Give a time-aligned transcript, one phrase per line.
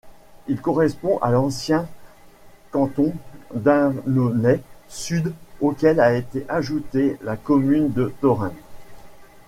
[0.47, 1.87] Il correspond à l'ancien
[2.71, 3.13] canton
[3.53, 8.55] d'Annonay-Sud auquel a été ajouté la commune de Thorrenc.